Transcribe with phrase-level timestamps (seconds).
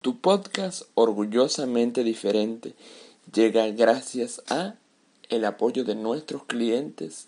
[0.00, 2.74] Tu podcast orgullosamente diferente
[3.34, 4.74] llega gracias a
[5.28, 7.26] el apoyo de nuestros clientes.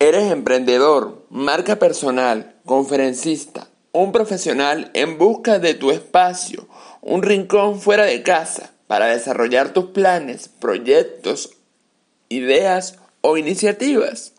[0.00, 6.66] Eres emprendedor, marca personal, conferencista, un profesional en busca de tu espacio,
[7.02, 11.50] un rincón fuera de casa para desarrollar tus planes, proyectos,
[12.28, 14.32] ideas o iniciativas.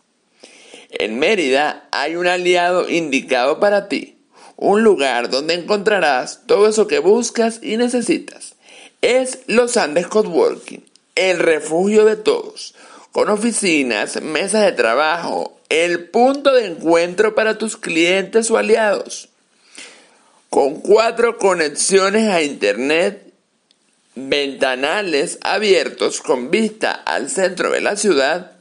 [0.90, 4.18] En Mérida hay un aliado indicado para ti
[4.62, 8.54] un lugar donde encontrarás todo eso que buscas y necesitas.
[9.00, 10.84] Es Los Andes Coworking,
[11.16, 12.76] el refugio de todos,
[13.10, 19.30] con oficinas, mesas de trabajo, el punto de encuentro para tus clientes o aliados.
[20.48, 23.32] Con cuatro conexiones a Internet,
[24.14, 28.52] ventanales abiertos con vista al centro de la ciudad,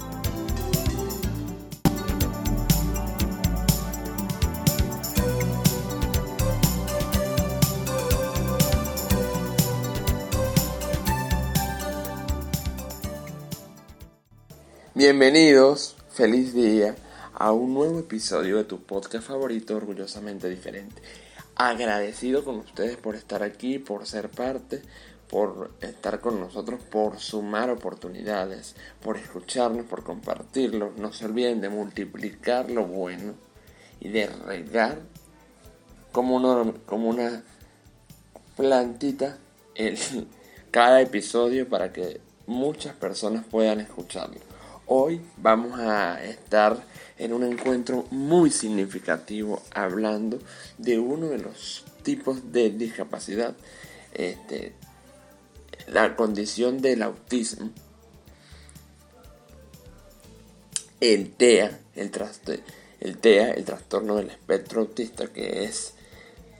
[15.11, 16.95] Bienvenidos, feliz día
[17.33, 21.01] a un nuevo episodio de tu podcast favorito, Orgullosamente Diferente.
[21.57, 24.81] Agradecido con ustedes por estar aquí, por ser parte,
[25.29, 30.93] por estar con nosotros, por sumar oportunidades, por escucharnos, por compartirlo.
[30.95, 33.33] No se olviden de multiplicar lo bueno
[33.99, 34.99] y de regar
[36.13, 37.43] como, como una
[38.55, 39.37] plantita
[39.75, 39.97] en
[40.71, 44.50] cada episodio para que muchas personas puedan escucharlo.
[44.93, 46.77] Hoy vamos a estar
[47.17, 50.37] en un encuentro muy significativo hablando
[50.77, 53.55] de uno de los tipos de discapacidad,
[54.13, 54.73] este,
[55.87, 57.69] la condición del autismo,
[60.99, 62.11] el TEA, el,
[62.99, 65.93] el TEA, el trastorno del espectro autista, que es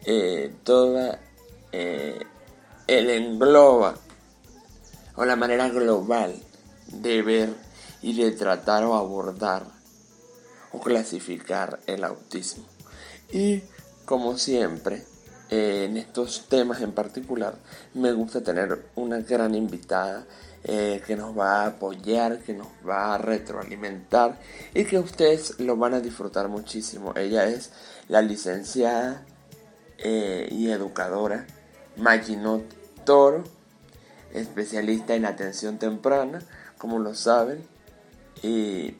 [0.05, 1.19] eh, toda
[1.73, 2.25] eh,
[2.87, 3.97] el engloba
[5.17, 6.41] o la manera global
[6.87, 7.70] de ver
[8.01, 9.65] y de tratar o abordar
[10.71, 12.65] o clasificar el autismo.
[13.31, 13.63] Y
[14.05, 15.03] como siempre,
[15.49, 17.55] en estos temas en particular,
[17.93, 20.25] me gusta tener una gran invitada
[20.63, 24.39] eh, que nos va a apoyar, que nos va a retroalimentar
[24.73, 27.13] y que ustedes lo van a disfrutar muchísimo.
[27.15, 27.71] Ella es
[28.07, 29.25] la licenciada
[29.97, 31.47] eh, y educadora
[31.97, 32.63] Maginot
[33.05, 33.43] Toro,
[34.33, 36.41] especialista en atención temprana,
[36.77, 37.65] como lo saben,
[38.43, 38.95] y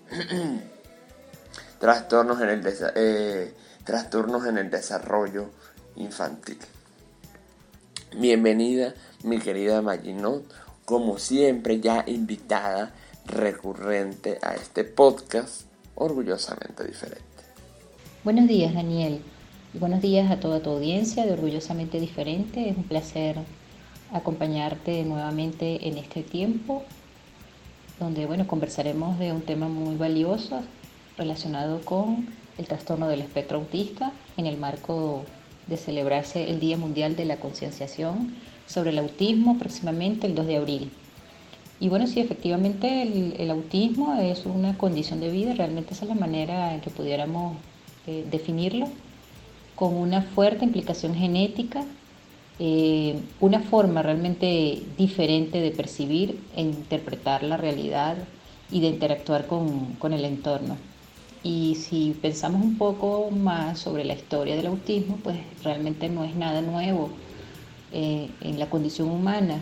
[1.80, 2.62] trastornos en el
[2.96, 3.54] eh,
[3.84, 5.50] trastornos en el desarrollo
[5.96, 6.58] infantil.
[8.18, 8.94] Bienvenida,
[9.24, 10.44] mi querida Maginot,
[10.86, 12.94] como siempre ya invitada
[13.26, 15.62] recurrente a este podcast
[15.96, 17.24] orgullosamente diferente.
[18.24, 19.22] Buenos días, Daniel.
[19.74, 22.70] Buenos días a toda tu audiencia de Orgullosamente Diferente.
[22.70, 23.38] Es un placer
[24.12, 26.84] acompañarte nuevamente en este tiempo
[28.02, 30.62] donde bueno, conversaremos de un tema muy valioso
[31.18, 32.28] relacionado con
[32.58, 35.24] el trastorno del espectro autista en el marco
[35.68, 38.34] de celebrarse el Día Mundial de la Concienciación
[38.66, 40.92] sobre el Autismo próximamente el 2 de abril.
[41.80, 46.16] Y bueno, sí, efectivamente el, autismo es una condición de vida, realmente esa es la
[46.16, 47.58] manera en que pudiéramos
[48.08, 48.88] eh, definirlo,
[49.76, 51.84] con una fuerte implicación genética
[52.60, 58.18] eh, una forma realmente diferente de percibir e interpretar la realidad
[58.72, 60.78] y de interactuar con, el entorno.
[61.44, 66.36] Y si pensamos un poco más sobre la historia del autismo, pues realmente no es
[66.36, 67.10] nada nuevo
[67.92, 69.62] eh, en la condición humana.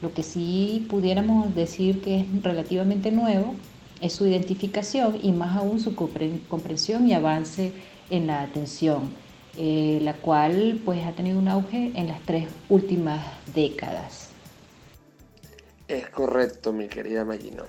[0.00, 3.54] Lo que sí pudiéramos decir que es relativamente nuevo
[4.00, 7.72] es su identificación y más aún su comprensión y avance
[8.10, 9.10] en la atención,
[9.56, 14.30] eh, la cual pues ha tenido un auge en las tres últimas décadas.
[15.88, 17.64] Es correcto, mi querida Magino.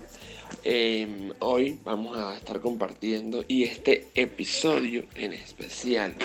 [0.63, 6.15] Em, hoy vamos a estar compartiendo y este episodio en especial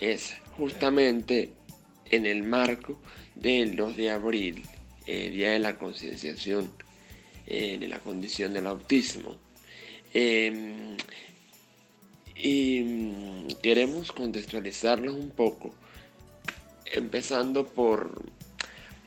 [0.00, 1.52] es justamente
[2.10, 2.98] en el marco
[3.34, 4.62] del 2 de abril,
[5.06, 6.70] eh, Día de la Concienciación
[7.46, 9.36] eh, de la Condición del Autismo.
[12.38, 15.74] Y mm, queremos contextualizarlos un poco,
[16.92, 18.22] empezando por,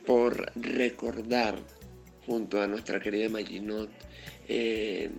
[0.06, 1.58] por recordar
[2.26, 3.90] junto a nuestra querida Maginot
[4.48, 5.12] em,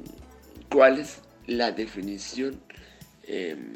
[0.69, 2.59] cuál es la definición
[3.27, 3.73] em,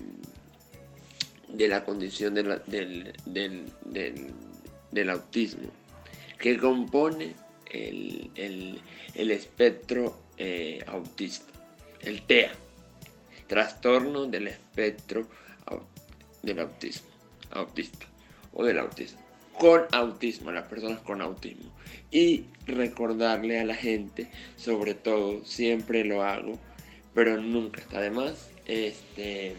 [1.49, 3.13] de la condición del,
[4.91, 5.69] del, autismo,
[6.39, 7.35] que compone
[7.71, 8.81] el,
[9.15, 11.51] espectro eh, autista,
[12.01, 12.51] el TEA,
[13.47, 15.27] trastorno del espectro
[16.41, 17.07] del autismo,
[17.51, 18.05] autista
[18.53, 19.19] o del autismo,
[19.57, 21.71] con autismo, las personas con autismo.
[22.11, 26.57] Y recordarle a la gente, sobre todo, siempre lo hago,
[27.13, 29.55] pero nunca está de más, este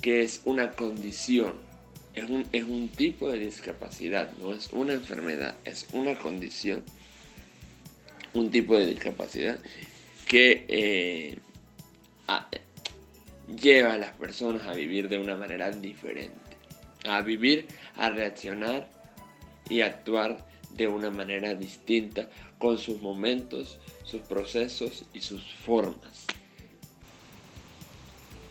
[0.00, 1.54] que es una condición,
[2.14, 6.82] es un, es un tipo de discapacidad, no es una enfermedad, es una condición,
[8.34, 9.60] un tipo de discapacidad
[10.26, 11.38] que eh,
[13.48, 16.56] lleva a las personas a vivir de una manera diferente,
[17.04, 18.88] a vivir, a reaccionar
[19.68, 20.44] y actuar
[20.76, 22.28] de una manera distinta
[22.58, 26.26] con sus momentos, sus procesos y sus formas.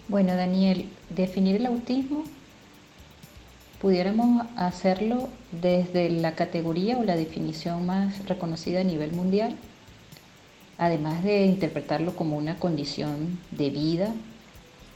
[0.08, 2.26] Bueno, Daniel, definir el autismo
[3.82, 9.56] pudiéramos hacerlo desde la categoría o la definición más reconocida a nivel mundial,
[10.78, 14.14] además de interpretarlo como una condición de vida,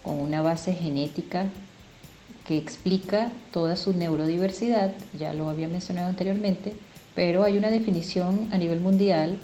[0.06, 1.48] con una base genética
[2.48, 6.75] que explica toda su neurodiversidad, ya lo había mencionado anteriormente,
[7.16, 9.40] pero hay una definición a nivel mundial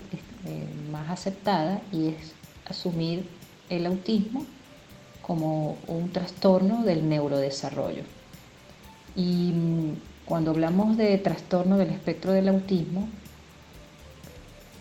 [0.46, 2.34] eh, más aceptada y es
[2.70, 3.28] asumir
[3.70, 4.46] el autismo
[5.24, 8.04] como un trastorno del neurodesarrollo.
[9.16, 13.10] Y mm, cuando hablamos de trastorno del espectro del autismo,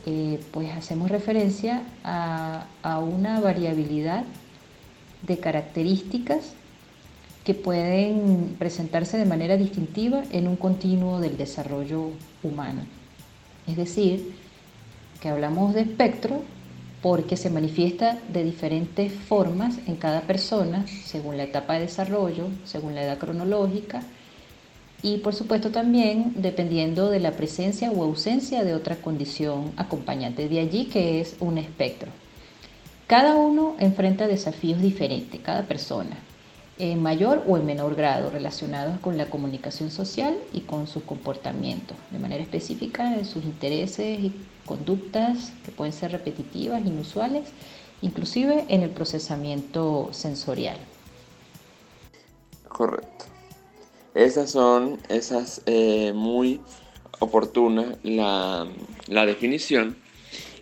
[0.04, 4.24] eh, pues hacemos referencia a, a, una variabilidad
[5.22, 6.52] de características
[7.44, 12.10] que pueden presentarse de manera distintiva en un continuo del desarrollo
[12.42, 12.82] humano.
[13.66, 14.32] Es decir,
[15.20, 16.42] que hablamos de espectro
[17.02, 22.94] porque se manifiesta de diferentes formas en cada persona, según la etapa de desarrollo, según
[22.94, 24.02] la edad cronológica
[25.02, 30.48] y por supuesto también dependiendo de la presencia o ausencia de otra condición acompañante.
[30.48, 32.10] De allí que es un espectro.
[33.10, 36.16] Cada uno enfrenta desafíos diferentes, cada persona,
[36.78, 41.96] en mayor o en menor grado, relacionados con la comunicación social y con sus comportamientos,
[42.12, 44.32] de manera específica en sus intereses y
[44.64, 47.48] conductas que pueden ser repetitivas, inusuales,
[48.00, 50.78] inclusive en el procesamiento sensorial.
[52.68, 53.24] Correcto.
[54.14, 56.60] Esas son, esas eh, muy
[57.18, 58.68] oportuna la,
[59.26, 59.96] definición.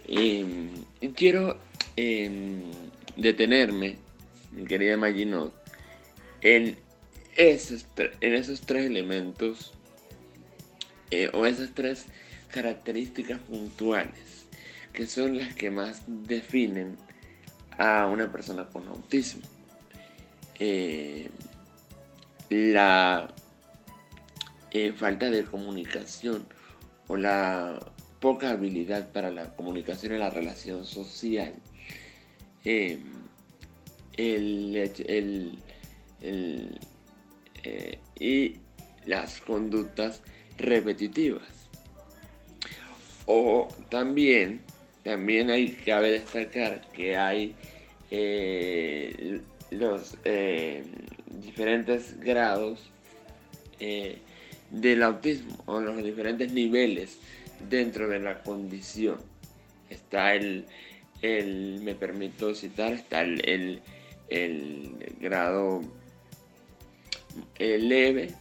[0.09, 0.47] Y,
[1.15, 1.68] quiero
[1.99, 2.63] em,
[3.17, 3.97] detenerme,
[4.53, 5.53] mi querida Maginot,
[6.43, 6.77] en
[7.37, 9.73] esos, en esos tres elementos
[11.11, 12.07] eh, o esas tres
[12.53, 14.47] características puntuales
[14.93, 16.97] que son las que más definen
[17.79, 19.43] a una persona con autismo.
[20.59, 21.31] Eh,
[22.51, 23.33] la
[24.73, 26.47] eh, falta de comunicación
[27.07, 27.79] o la
[28.21, 31.55] poca habilidad para la comunicación y la relación social.
[32.65, 32.99] Eh,
[38.19, 38.57] y
[39.07, 40.23] las conductas
[40.59, 41.69] repetitivas.
[43.27, 44.61] O también,
[45.03, 47.55] también hay, cabe destacar que hay
[48.11, 50.83] eh, los eh,
[51.27, 52.91] diferentes grados
[53.81, 54.19] eh,
[54.71, 57.19] del autismo o los diferentes niveles
[57.69, 59.19] dentro de la condición.
[59.91, 60.65] Está el,
[61.23, 63.83] el me permito citar, está el,
[64.29, 65.83] el, grado
[67.59, 68.35] leve,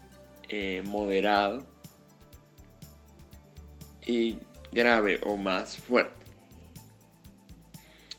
[0.83, 1.65] moderado
[4.05, 4.37] y
[4.71, 6.25] grave o más fuerte,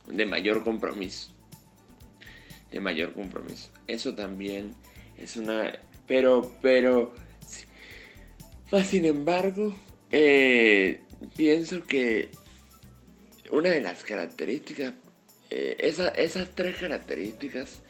[0.07, 1.33] de mayor compromiso.
[2.71, 3.71] de mayor compromiso.
[3.87, 4.75] Eso también
[5.17, 5.79] es una...
[6.07, 7.15] Pero, pero...
[8.85, 9.75] Sin embargo,
[10.11, 11.01] eh,
[11.35, 12.31] pienso que
[13.51, 14.95] una de las características,
[15.51, 17.81] eh, esas tres características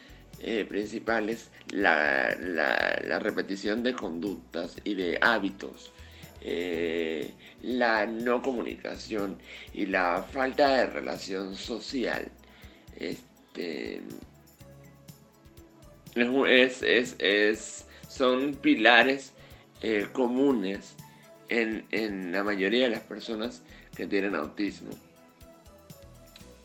[0.41, 5.93] eh, principales, la, la, repetición de conductas y de hábitos,
[7.63, 9.39] la no comunicación
[9.75, 12.31] y la falta de relación social,
[12.97, 14.03] este,
[16.47, 19.33] es, es, son pilares
[19.83, 20.97] eh, comunes
[21.49, 23.63] en, la mayoría de las personas
[23.95, 24.91] que tienen autismo.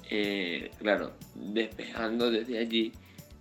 [0.10, 2.92] Eh, claro, despejando desde allí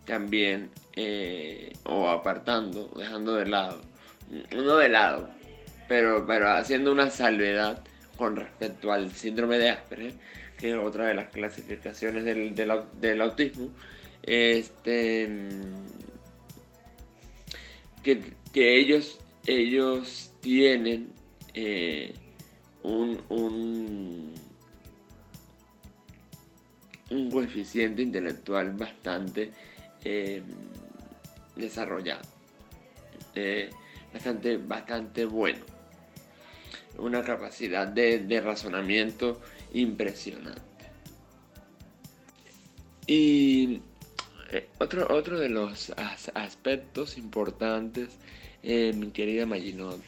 [0.05, 3.81] también eh, o apartando, dejando de lado,
[4.55, 5.31] no de lado,
[5.89, 7.83] pero, pero haciendo una salvedad
[8.17, 10.15] con respecto al síndrome de Asperger,
[10.59, 13.71] que es otra de las clasificaciones del, del autismo,
[14.23, 15.29] este,
[18.03, 21.13] que, ellos, ellos tienen
[21.55, 22.15] eh,
[22.83, 24.33] un, un,
[27.31, 29.51] coeficiente intelectual bastante
[30.05, 30.43] eh,
[31.57, 32.23] desarrollado,
[33.35, 33.71] eh,
[34.13, 35.65] bastante, bastante bueno,
[36.99, 39.41] una capacidad de razonamiento
[39.75, 40.63] impresionante.
[43.07, 43.81] Y
[44.53, 45.93] eh, otro, otro de los
[46.35, 48.11] aspectos importantes,
[48.63, 50.01] mi querida Maginot,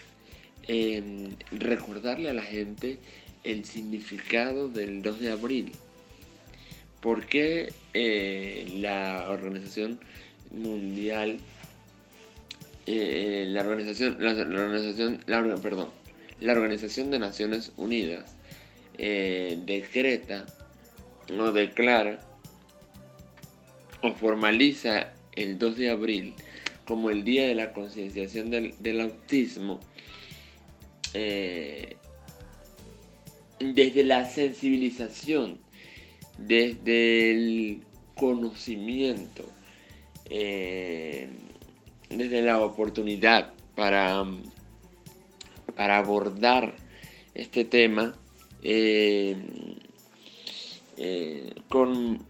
[1.50, 2.98] recordarle a la gente
[3.42, 5.72] el significado del 2 de abril.
[7.04, 10.00] Porque eh, la Organización
[10.50, 11.38] Mundial,
[12.86, 15.20] la organización, la, organización,
[15.60, 15.90] perdón,
[16.40, 18.36] la Organización de Naciones Unidas
[18.96, 20.46] decreta
[21.38, 22.20] o declara
[24.02, 26.34] o formaliza el 2 de abril
[26.84, 29.80] como el Día de la Concienciación del, Autismo,
[31.14, 31.96] eh,
[33.58, 35.58] desde la sensibilización,
[36.38, 37.82] desde el
[38.14, 39.44] conocimiento,
[40.26, 41.28] eh,
[42.10, 44.24] desde la oportunidad para,
[45.76, 46.74] para abordar
[47.34, 48.14] este tema
[48.62, 49.36] eh,
[51.68, 52.24] con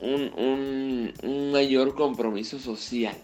[0.00, 3.16] un, mayor compromiso social.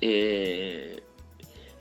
[0.00, 1.02] Eh,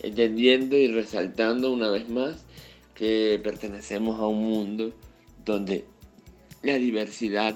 [0.02, 2.46] entendiendo y resaltando una vez más
[2.94, 4.94] que pertenecemos a un mundo
[5.44, 5.86] donde
[6.66, 7.56] la diversidad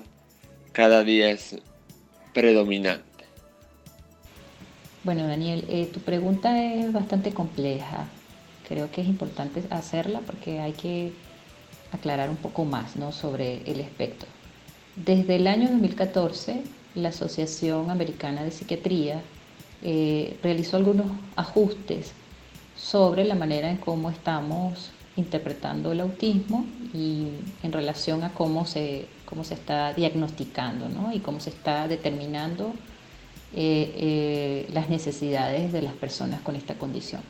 [0.72, 1.58] cada día es
[2.32, 3.26] predominante.
[5.04, 8.08] Bueno, Daniel, eh, tu pregunta es bastante compleja.
[8.68, 11.12] Creo que es importante hacerla porque hay que
[11.92, 13.12] aclarar un poco más ¿no?
[13.12, 14.30] sobre el espectro.
[14.96, 16.62] Desde el año 2014,
[16.94, 19.24] la Asociación Americana de Psiquiatría
[19.82, 22.12] eh, realizó algunos ajustes
[22.78, 27.28] sobre la manera en cómo estamos interpretando el autismo y
[27.64, 32.74] en relación a cómo se, cómo se está diagnosticando y cómo se está determinando
[33.54, 37.22] eh, eh, las necesidades de las personas con esta condición.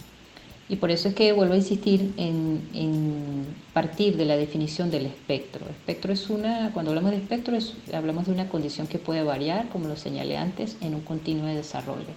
[0.67, 5.65] Y por eso es que vuelvo a insistir en, partir de la definición del espectro.
[5.67, 7.57] espectro es una, cuando hablamos de espectro,
[7.91, 11.55] hablamos de una condición que puede variar, como lo señalé antes, en un continuo de
[11.55, 12.13] desarrollo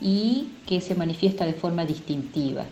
[0.00, 2.64] y que se manifiesta de forma distintiva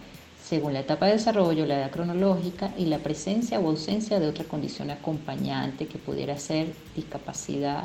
[0.51, 4.45] según la etapa de desarrollo, la edad cronológica y la presencia o ausencia de otra
[4.45, 7.85] condición acompañante que pudiera ser discapacidad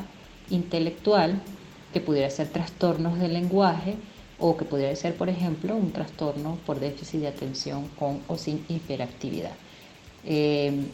[0.50, 1.40] intelectual,
[1.94, 3.98] que pudiera ser trastornos del lenguaje,
[4.40, 8.66] o que podría ser, por ejemplo, un trastorno por déficit de atención con o sin
[8.68, 9.54] hiperactividad.
[10.26, 10.88] Eh,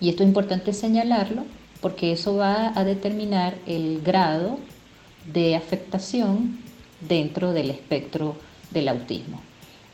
[0.00, 1.44] y esto es importante señalarlo
[1.80, 4.58] porque eso va a determinar el grado
[5.32, 6.58] de afectación
[7.08, 8.34] dentro del espectro
[8.72, 9.40] del autismo.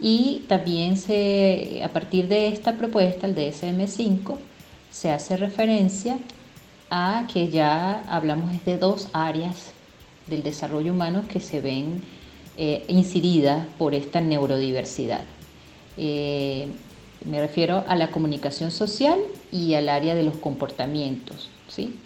[0.00, 4.38] Y también se, a partir de esta propuesta, el DSM5,
[4.90, 6.18] se hace referencia
[6.90, 9.72] a que ya hablamos de dos áreas
[10.26, 12.02] del desarrollo humano que se ven
[12.56, 15.22] eh, incidida por esta neurodiversidad.
[15.96, 16.68] Eh,
[17.24, 19.18] me refiero a la comunicación social
[19.52, 21.50] y al área de los comportamientos.
[21.68, 21.98] ¿sí?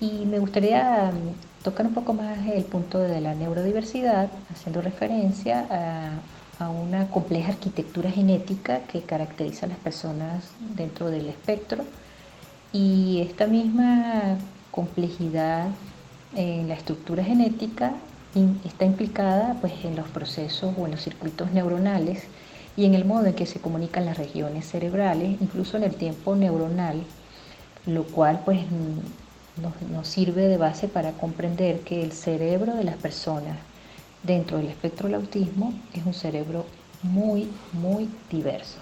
[0.00, 1.12] Y me gustaría
[1.62, 7.52] tocar un poco más el punto de la neurodiversidad, haciendo referencia a, a una compleja
[7.52, 11.84] arquitectura genética que caracteriza a las personas dentro del espectro.
[12.72, 14.36] Y esta misma
[14.70, 15.68] complejidad
[16.34, 17.94] en la estructura genética
[18.64, 22.24] está implicada pues, en los procesos o en los circuitos neuronales
[22.76, 26.36] y en el modo en que se comunican las regiones cerebrales, incluso en el tiempo
[26.36, 27.02] neuronal,
[27.86, 28.60] lo cual pues
[29.60, 33.56] nos, sirve de base para comprender que el cerebro de las personas
[34.22, 36.66] dentro del espectro del autismo es un cerebro
[37.02, 38.78] muy, muy diverso.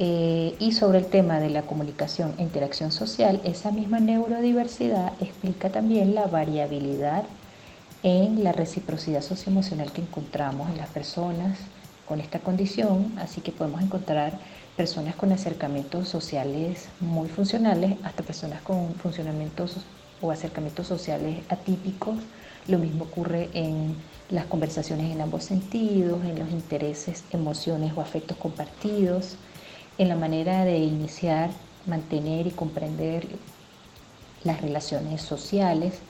[0.00, 5.70] Eh, y sobre el tema de la comunicación e interacción social, esa misma neurodiversidad explica
[5.70, 7.24] también la variabilidad
[8.02, 11.58] en la reciprocidad socioemocional que encontramos en las personas
[12.06, 14.38] con esta condición, así que podemos encontrar
[14.76, 19.76] personas con acercamientos sociales muy funcionales hasta personas con funcionamientos
[20.20, 22.16] o acercamientos sociales atípicos.
[22.66, 23.94] Lo mismo ocurre en
[24.30, 29.36] las conversaciones en ambos sentidos, en los intereses, emociones o afectos compartidos
[29.98, 31.50] en la manera de iniciar,
[31.86, 33.26] mantener y comprender
[34.42, 36.00] las relaciones sociales,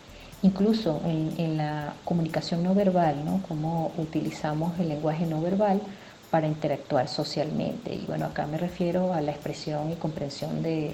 [0.42, 3.42] incluso en, la comunicación no verbal, ¿no?
[3.46, 5.80] cómo utilizamos el lenguaje no verbal
[6.34, 7.94] para interactuar socialmente.
[7.94, 10.90] Y bueno, acá me refiero a la expresión y comprensión de,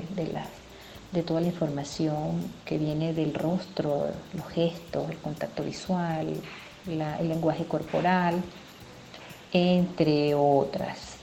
[1.13, 6.27] de toda la información que viene del rostro, los gestos, el contacto visual,
[6.87, 8.43] el lenguaje corporal,
[9.51, 11.17] entre otras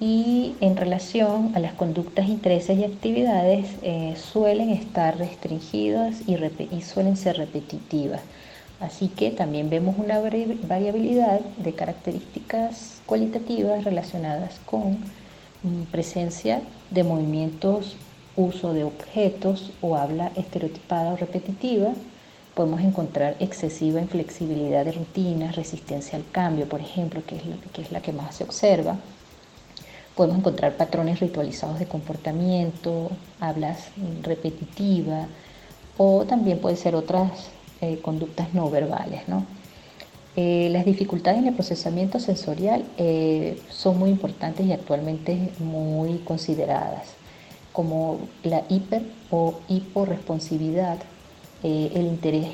[0.00, 7.16] y en relación a las conductas, intereses y actividades eh, suelen estar restringidas y, suelen
[7.16, 8.22] ser repetitivas.
[8.80, 14.98] Así que también vemos una variabilidad de características cualitativas relacionadas con
[15.62, 17.96] mm, presencia de movimientos,
[18.36, 21.94] uso de objetos o habla estereotipada o repetitiva.
[22.54, 28.12] Podemos encontrar excesiva inflexibilidad de rutinas, resistencia al cambio, por ejemplo, que es la que
[28.12, 28.98] más se observa
[30.16, 33.88] Podemos encontrar patrones ritualizados de comportamiento, hablas
[34.22, 35.28] repetitivas
[35.98, 39.22] o también pueden ser otras eh, conductas no verbales.
[40.34, 47.16] Eh, las dificultades en el procesamiento sensorial eh, son muy importantes y actualmente muy consideradas,
[47.72, 50.98] como la hiper o hiporresponsividad,
[51.62, 52.48] el interés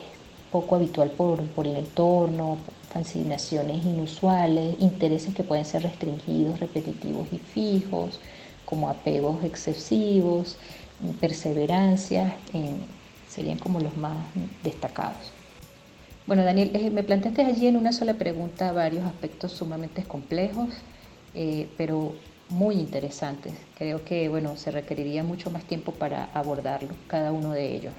[0.51, 8.21] poco habitual por, el entorno, fascinaciones inusuales, intereses que pueden ser restringidos, repetitivos y fijos,
[8.65, 10.57] como apegos excesivos,
[11.21, 12.37] perseverancia,
[13.33, 14.17] serían como los más
[14.63, 15.33] destacados.
[16.27, 20.69] Bueno, Daniel, eh, me planteaste allí en una sola pregunta varios aspectos sumamente complejos,
[21.35, 22.15] eh, pero
[22.51, 23.55] muy interesantes.
[23.77, 27.93] Creo que bueno, se requeriría mucho más tiempo para abordarlo, cada uno de ellos.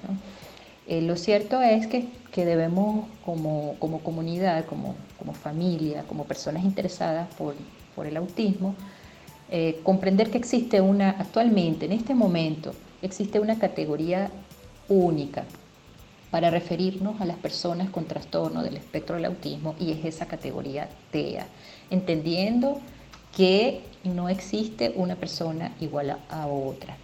[0.86, 4.94] Eh, lo cierto es que, debemos como, comunidad, como,
[5.42, 7.54] familia, como personas interesadas por,
[8.06, 8.74] el autismo,
[9.84, 14.30] comprender que existe una, actualmente, en este momento, existe una categoría
[14.88, 15.44] única
[16.30, 20.88] para referirnos a las personas con trastorno del espectro del autismo y es esa categoría
[21.12, 21.46] TEA,
[21.90, 22.80] entendiendo
[23.36, 26.96] que no existe una persona igual a otra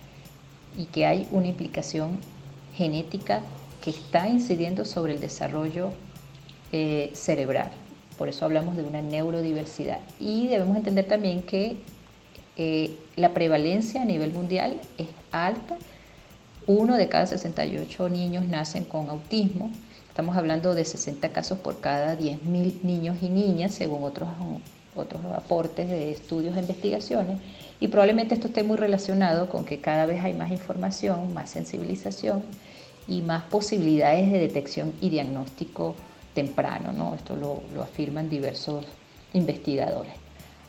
[0.76, 2.18] y que hay una implicación
[2.76, 3.42] genética
[3.82, 5.90] que está incidiendo sobre el desarrollo
[6.72, 7.70] eh, cerebral.
[8.18, 10.00] Por eso hablamos de una neurodiversidad.
[10.18, 11.78] Y debemos entender también que
[12.56, 15.78] eh, la prevalencia a nivel mundial es alta.
[16.72, 19.72] Uno de cada 68 niños nacen con autismo.
[20.08, 24.28] Estamos hablando de 60 casos por cada 10.000 niños y niñas, según otros,
[24.94, 27.40] otros aportes de estudios e investigaciones.
[27.80, 32.44] Y probablemente esto esté muy relacionado con que cada vez hay más información, más sensibilización
[33.08, 35.96] y más posibilidades de detección y diagnóstico
[36.34, 37.16] temprano, ¿no?
[37.16, 38.84] Esto lo, afirman diversos
[39.32, 40.12] investigadores.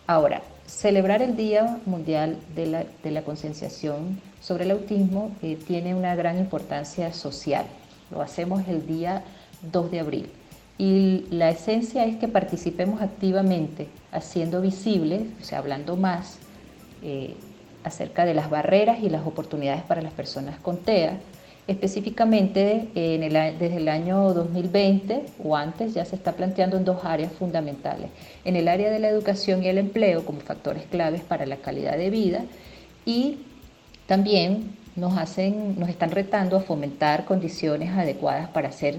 [0.08, 6.16] Ahora, celebrar el Día Mundial de la, de Concienciación sobre el Autismo eh, tiene una
[6.16, 7.66] gran importancia social.
[8.10, 9.24] Lo hacemos el día
[9.72, 10.30] 2 de abril.
[10.78, 16.40] Y la esencia es que participemos activamente, haciendo visible, o sea, hablando más
[17.04, 17.36] eh,
[17.84, 21.20] acerca de las barreras y las oportunidades para las personas con TEA,
[21.68, 28.10] Específicamente, desde el año 2020 o antes ya se está planteando en dos áreas fundamentales.
[28.44, 31.98] En el área de la educación y el empleo como factores claves para la calidad
[31.98, 32.42] de vida
[33.06, 33.38] y
[34.12, 38.96] también nos, hacen, nos están retando a fomentar condiciones adecuadas para hacer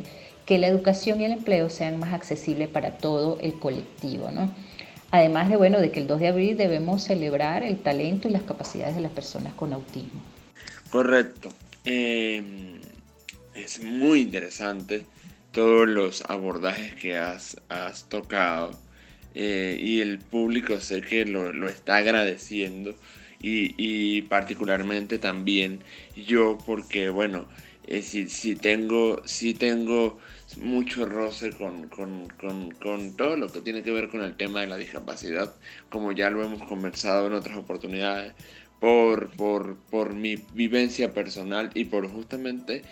[0.46, 4.30] que la educación y el empleo sean más accesibles para todo el colectivo.
[5.10, 8.40] Además de, bueno, de que el 2 de abril debemos celebrar el talento y las
[8.40, 10.22] capacidades de las personas con autismo.
[10.88, 11.50] Correcto.
[11.84, 12.80] Em,
[13.54, 15.04] es muy interesante
[15.50, 17.58] todos los abordajes que has,
[18.08, 18.70] tocado
[19.34, 22.94] eh, y el público sé que lo, está agradeciendo
[23.42, 25.80] y, particularmente también
[26.16, 27.46] yo porque bueno,
[27.86, 30.18] eh, si, tengo, si tengo
[30.56, 34.76] mucho roce con, con, todo lo que tiene que ver con el tema de la
[34.76, 35.54] discapacidad,
[35.90, 38.34] como ya lo hemos conversado en otras oportunidades,
[38.80, 42.82] por, por, mi vivencia personal y por justamente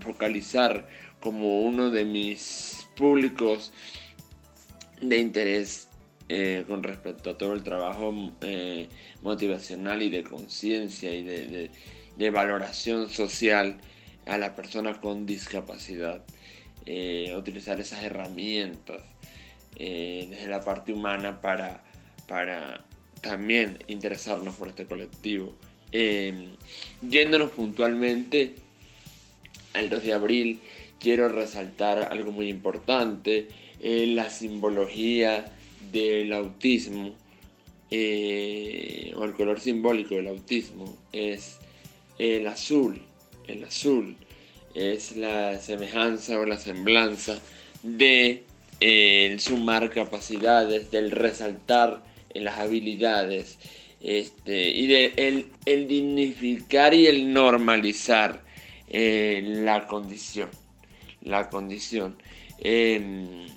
[0.00, 0.86] focalizar
[1.20, 3.72] como uno de mis públicos
[5.00, 5.88] de interés
[6.28, 8.88] eh, con respecto a todo el trabajo eh,
[9.22, 13.78] motivacional y de conciencia y de, valoración social
[14.26, 16.22] a la persona con discapacidad.
[16.86, 19.02] Eh, utilizar esas herramientas
[19.76, 21.84] desde la parte humana para,
[22.26, 22.84] para
[23.20, 25.54] también interesarnos por este colectivo.
[25.92, 26.56] Em,
[27.00, 28.56] yéndonos puntualmente
[29.74, 30.60] al 2 de abril,
[31.00, 33.48] quiero resaltar algo muy importante,
[33.80, 35.52] eh, la simbología
[35.92, 37.14] del autismo,
[37.90, 41.58] eh, o el color simbólico del autismo, es
[42.18, 43.00] el azul,
[43.46, 44.16] el azul
[44.74, 47.38] es la semejanza o la semblanza
[47.82, 48.44] de
[48.80, 52.02] eh, sumar capacidades, del resaltar
[52.34, 53.58] en las habilidades
[54.00, 55.12] este, y de
[55.66, 58.42] el, dignificar y el normalizar
[58.88, 60.50] eh, la condición.
[61.22, 62.16] La condición.
[62.60, 63.48] Em,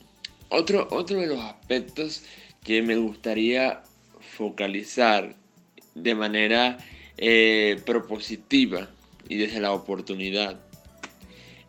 [0.50, 2.24] otro, otro de los aspectos
[2.63, 3.84] que me gustaría
[4.42, 5.36] focalizar
[5.94, 6.80] de manera
[7.20, 8.90] eh, propositiva
[9.30, 10.60] y desde la oportunidad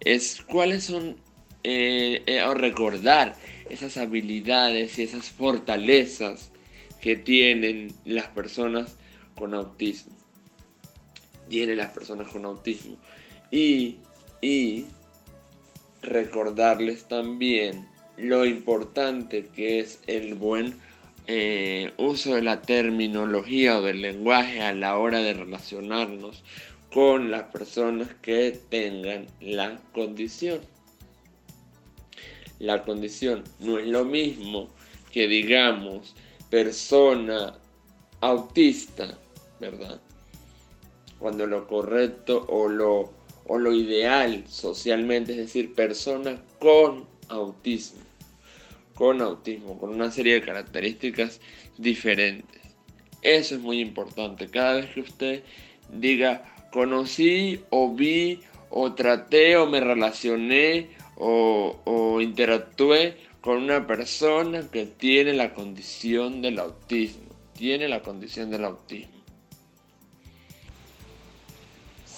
[0.00, 1.18] es cuáles son
[1.64, 3.36] eh, o recordar
[3.68, 6.50] esas habilidades y esas fortalezas
[7.02, 8.96] que tienen las personas
[9.34, 10.16] con autismo.
[11.50, 12.96] Tienen las personas con autismo.
[13.50, 13.98] Y,
[14.40, 14.86] y
[16.00, 20.80] recordarles también lo importante que es el buen
[21.26, 26.42] eh, uso de la terminología o del lenguaje a la hora de relacionarnos
[26.92, 30.60] con las personas que tengan la condición.
[32.58, 34.68] La condición no es lo mismo
[35.10, 36.14] que digamos
[36.50, 37.54] persona
[38.20, 39.18] autista,
[39.58, 40.00] ¿verdad?
[41.18, 43.12] Cuando lo correcto o lo,
[43.46, 48.00] o lo ideal socialmente es decir, persona con autismo,
[49.02, 51.40] con autismo, con una serie de características
[51.76, 52.62] diferentes.
[53.20, 54.46] Eso es muy importante.
[54.46, 55.42] Cada vez que usted
[55.92, 58.38] diga, conocí o vi
[58.70, 66.40] o traté o me relacioné o, o interactué con una persona que tiene la condición
[66.40, 67.26] del autismo.
[67.54, 69.21] Tiene la condición del autismo.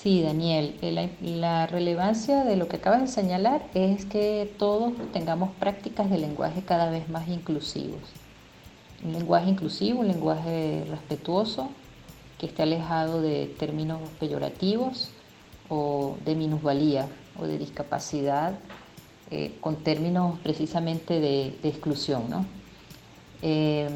[0.04, 5.48] Sí, Daniel, eh, la, relevancia de lo que acabas de señalar es que todos tengamos
[5.52, 8.02] prácticas de lenguaje cada vez más inclusivos.
[9.02, 11.70] Un lenguaje inclusivo, un lenguaje respetuoso,
[12.36, 15.08] que esté alejado de términos peyorativos
[15.70, 17.08] o de minusvalía
[17.40, 18.58] o de discapacidad
[19.30, 22.28] eh, con términos precisamente de, exclusión.
[22.28, 22.44] ¿no?
[23.40, 23.88] Eh,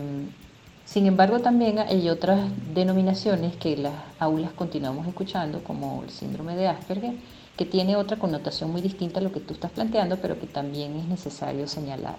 [0.88, 6.66] sin embargo, también hay otras denominaciones que las aulas continuamos escuchando, como el síndrome de
[6.66, 7.12] Asperger,
[7.58, 10.96] que tiene otra connotación muy distinta a lo que tú estás planteando, pero que también
[10.96, 12.16] es necesario señalar.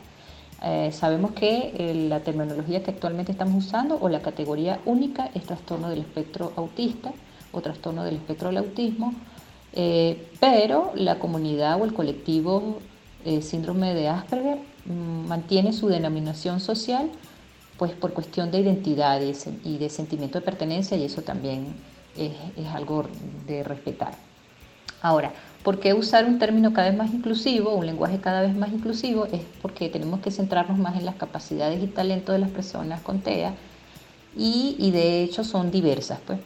[0.63, 5.89] Eh, sabemos que la terminología que actualmente estamos usando o la categoría única es trastorno
[5.89, 7.11] del espectro autista
[7.51, 9.15] o trastorno del espectro del autismo,
[10.39, 12.79] pero la comunidad o el colectivo
[13.25, 17.09] eh, síndrome de Asperger mm, mantiene su denominación social
[17.79, 19.21] pues por cuestión de identidad
[19.63, 21.73] y de sentimiento de pertenencia y eso también
[22.17, 22.33] es,
[22.75, 23.07] algo
[23.47, 24.13] de respetar.
[25.01, 25.31] Ahora,
[25.63, 29.25] ¿por qué usar un término cada vez más inclusivo, un lenguaje cada vez más inclusivo?
[29.31, 33.21] Es porque tenemos que centrarnos más en las capacidades y talentos de las personas con
[33.21, 33.53] TEA
[34.35, 36.39] y, de hecho son diversas, pues.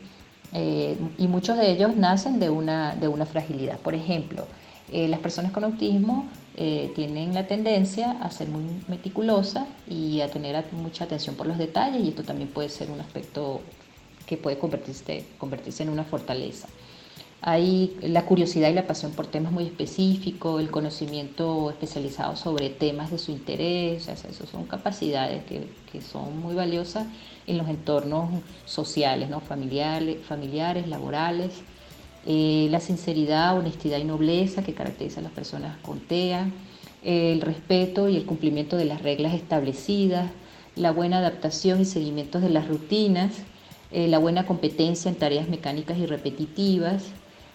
[0.54, 3.80] Eh, y muchos de ellos nacen de una, de una fragilidad.
[3.80, 4.46] Por ejemplo,
[4.92, 10.30] eh, las personas con autismo eh, tienen la tendencia a ser muy meticulosa y a
[10.30, 13.62] tener mucha atención por los detalles y esto también puede ser un aspecto
[14.28, 16.68] que puede convertirse, convertirse en una fortaleza.
[17.42, 23.12] Hay la curiosidad y la pasión por temas muy específicos, el conocimiento especializado sobre temas
[23.12, 27.06] de su interés, o son capacidades que, que, son muy valiosas
[27.46, 28.30] en los entornos
[28.66, 29.42] sociales, ¿no?
[29.42, 31.64] familiares, familiares laborales.
[32.26, 36.50] Eh, la sinceridad, honestidad y nobleza que caracteriza a las personas con TEA,
[37.04, 40.32] el respeto y el cumplimiento de las reglas establecidas,
[40.76, 43.34] la buena adaptación y seguimiento de las rutinas,
[43.92, 47.04] eh, la buena competencia en tareas mecánicas y repetitivas,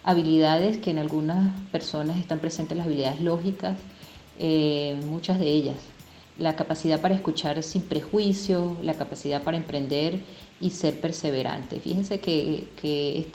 [0.04, 3.76] habilidades que en algunas personas están presentes las habilidades lógicas,
[4.38, 5.76] eh, muchas de ellas,
[6.38, 10.20] la capacidad para escuchar sin prejuicio, la capacidad para emprender
[10.60, 11.80] y ser perseverante.
[11.80, 12.68] Fíjense que,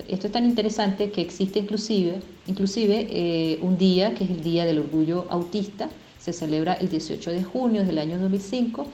[0.07, 4.65] esto es tan interesante que existe inclusive, inclusive eh, un día que es el Día
[4.65, 8.87] del Orgullo Autista, se celebra el 18 de junio del año 2005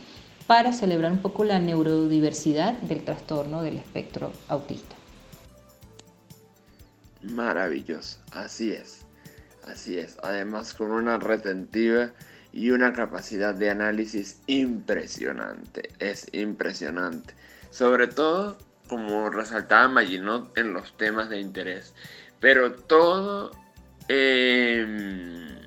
[0.48, 4.96] para celebrar un poco la neurodiversidad del trastorno del espectro autista.
[7.22, 9.06] Maravilloso, así es,
[9.68, 10.18] así es.
[10.24, 12.12] Además con una retentiva
[12.52, 17.36] y una capacidad de análisis impresionante, es impresionante.
[17.72, 21.94] Sobre todo, como resaltaba Maginot en los temas de interés,
[22.40, 23.52] pero todo...
[24.08, 25.60] Em,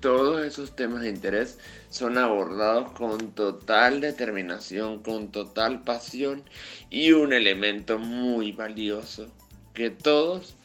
[0.00, 1.58] todos esos temas de interés
[1.90, 6.42] son abordados con total determinación, con total pasión
[6.90, 9.32] y un elemento muy valioso
[9.74, 10.56] que todos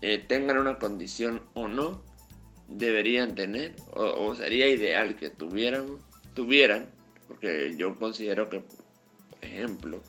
[0.00, 2.02] eh, tengan una condición o no
[2.68, 5.98] deberían tener o, sería ideal que tuvieran,
[6.34, 6.86] tuvieran,
[7.28, 10.02] porque yo considero que, por ejemplo,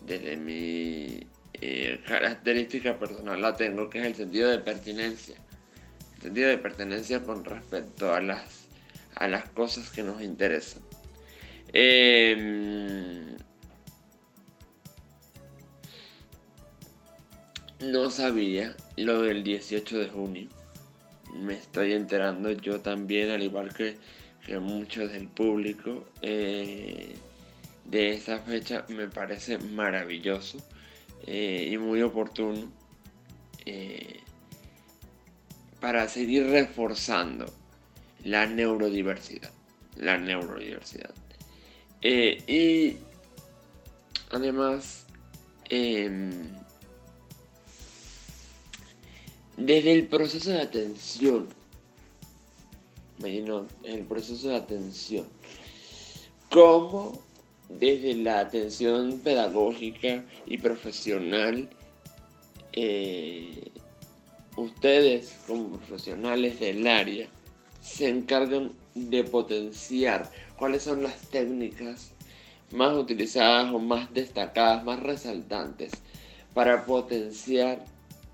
[0.00, 5.36] desde mi eh, característica personal la tengo, que es el sentido de pertenencia.
[6.16, 8.66] El sentido de pertenencia con respecto a las,
[9.14, 10.82] a las cosas que nos interesan.
[11.72, 13.36] Em,
[17.80, 20.62] no sabía lo del 18 de junio
[21.34, 23.96] me estoy enterando yo también, al igual que,
[24.60, 27.14] muchos del público, eh,
[27.84, 30.58] de esa fecha me parece maravilloso
[31.26, 32.70] eh, y muy oportuno
[33.64, 34.20] eh,
[35.80, 37.46] para seguir reforzando
[38.24, 39.50] la neurodiversidad.
[39.96, 41.14] La neurodiversidad.
[42.02, 42.96] y
[44.30, 45.06] además,
[45.68, 46.32] em,
[49.56, 51.48] desde el proceso de atención,
[53.28, 55.26] imagino, el proceso de atención,
[56.50, 57.20] como
[57.68, 61.68] desde la atención pedagógica y profesional,
[62.72, 63.70] eh,
[64.56, 67.28] ustedes como profesionales del área
[67.80, 72.12] se encargan de potenciar cuáles son las técnicas
[72.70, 75.92] más utilizadas o más destacadas, más resaltantes
[76.54, 77.84] para potenciar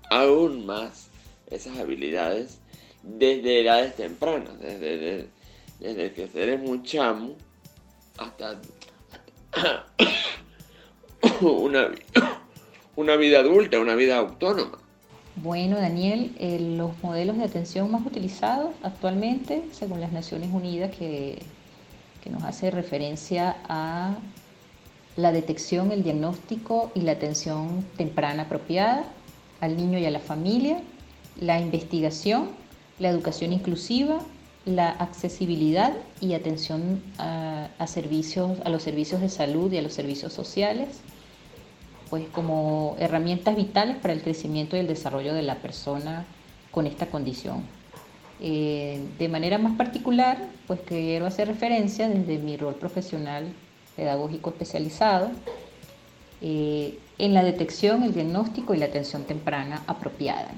[0.09, 1.09] aún más
[1.49, 2.58] esas habilidades
[3.03, 5.27] desde edades tempranas, desde,
[5.79, 7.35] desde, que eres un chamo
[8.17, 8.59] hasta,
[11.41, 11.89] una,
[12.95, 14.77] una vida adulta, una vida autónoma.
[15.35, 21.41] Bueno, Daniel, eh, los modelos de atención más utilizados actualmente, según las Naciones Unidas, que,
[22.21, 24.17] que nos hace referencia a
[25.15, 29.05] la detección, el diagnóstico y la atención temprana apropiada
[29.61, 30.81] al niño y a la familia,
[31.39, 32.49] la investigación,
[32.99, 34.19] la educación inclusiva,
[34.65, 40.33] la accesibilidad y atención a, servicios, a los servicios de salud y a los servicios
[40.33, 40.99] sociales,
[42.09, 46.25] pues como herramientas vitales para el crecimiento y el desarrollo de la persona
[46.71, 47.63] con esta condición.
[48.41, 53.51] Eh, de manera más particular, pues quiero hacer referencia desde mi rol profesional
[53.95, 55.31] pedagógico especializado
[56.41, 60.51] eh, en la detección, el diagnóstico y la atención temprana apropiada.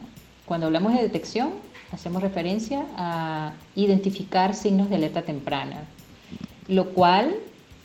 [0.45, 1.54] Cuando hablamos de detección,
[1.91, 5.84] hacemos referencia a identificar signos de alerta temprana,
[6.67, 7.36] lo cual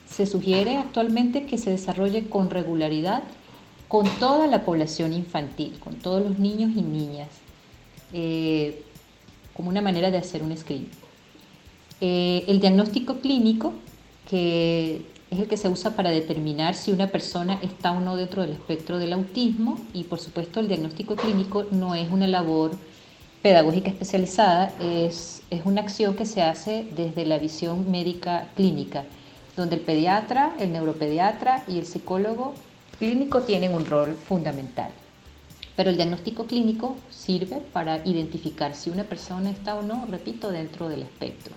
[0.09, 3.23] se sugiere actualmente que se desarrolle con regularidad
[3.89, 7.29] con toda la población infantil, con todos los niños y niñas,
[8.13, 8.83] eh,
[9.55, 10.89] como una manera de hacer un screen.
[12.01, 13.73] Eh, el diagnóstico clínico,
[14.29, 18.43] que es el que se usa para determinar si una persona está o no dentro
[18.43, 22.73] del espectro del autismo y por supuesto el diagnóstico clínico no es una labor
[23.47, 29.05] pedagógica especializada, es, es una acción que se hace desde la visión médica clínica,
[29.57, 32.55] donde el pediatra, el neuropediatra y el psicólogo
[32.99, 34.91] clínico tienen un rol fundamental.
[35.77, 40.89] Pero el diagnóstico clínico sirve para identificar si una persona está o no, repito, dentro
[40.89, 41.55] del espectro.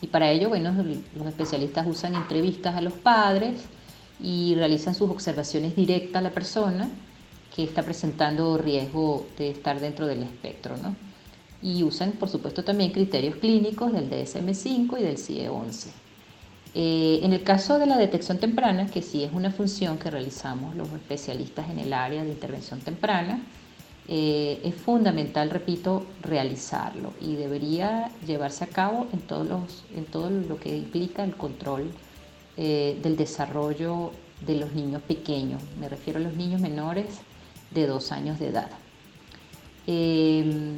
[0.00, 0.72] Y para ello, bueno,
[1.16, 3.64] los especialistas usan entrevistas a los padres
[4.20, 6.88] y realizan sus observaciones directas a la persona
[7.54, 10.96] que está presentando riesgo de estar dentro del espectro, ¿no?
[11.62, 15.88] Y usan, por supuesto, también criterios clínicos del DSM-5 y del CIE-11.
[16.74, 20.74] Eh, en el caso de la detección temprana, que sí es una función que realizamos
[20.74, 23.40] los especialistas en el área de intervención temprana,
[24.08, 30.28] eh, es fundamental, repito, realizarlo y debería llevarse a cabo en, todos los, en todo
[30.30, 31.92] lo que implica el control
[32.56, 34.10] eh, del desarrollo
[34.44, 35.62] de los niños pequeños.
[35.78, 37.20] Me refiero a los niños menores
[37.74, 38.70] de dos años de edad.
[39.86, 40.76] Em,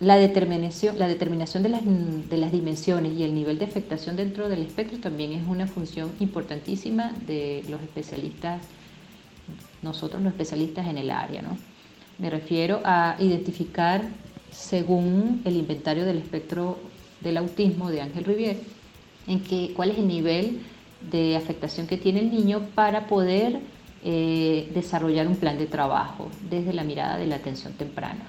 [0.00, 4.48] la determinación, la determinación de, las, de las dimensiones y el nivel de afectación dentro
[4.48, 8.62] del espectro también es una función importantísima de los especialistas,
[9.82, 11.42] nosotros los especialistas en el área.
[11.42, 11.58] ¿no?
[12.18, 14.02] Me refiero a identificar,
[14.50, 16.78] según el inventario del espectro
[17.20, 18.56] del autismo de Ángel Rivier,
[19.26, 20.60] en qué, cuál es el nivel
[21.10, 23.60] de afectación que tiene el niño para poder
[24.02, 28.24] eh, desarrollar un plan de trabajo desde la mirada de la atención temprana.